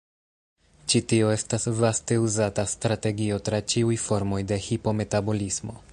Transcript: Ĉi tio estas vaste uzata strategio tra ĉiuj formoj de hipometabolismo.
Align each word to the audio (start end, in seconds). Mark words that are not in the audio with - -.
Ĉi 0.93 1.01
tio 1.11 1.27
estas 1.33 1.67
vaste 1.81 2.17
uzata 2.23 2.65
strategio 2.73 3.37
tra 3.51 3.61
ĉiuj 3.75 4.01
formoj 4.09 4.43
de 4.53 4.63
hipometabolismo. 4.71 5.83